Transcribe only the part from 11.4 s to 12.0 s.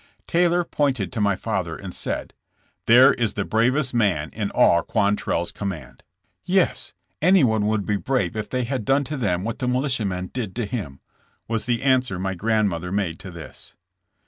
''was the